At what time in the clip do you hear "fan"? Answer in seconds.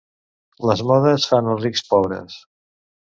1.33-1.49